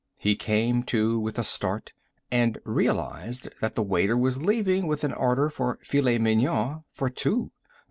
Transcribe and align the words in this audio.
He 0.17 0.35
came 0.35 0.81
to 0.85 1.19
with 1.19 1.37
a 1.37 1.43
start 1.43 1.93
and 2.31 2.57
realized 2.65 3.49
that 3.61 3.75
the 3.75 3.83
waiter 3.83 4.17
was 4.17 4.41
leaving 4.41 4.87
with 4.87 5.03
an 5.03 5.13
order 5.13 5.47
for 5.47 5.77
filets 5.83 6.19
mignon 6.19 6.85
for 6.91 7.07
two. 7.11 7.51